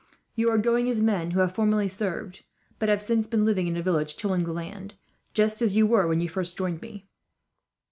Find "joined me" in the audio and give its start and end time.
6.57-7.07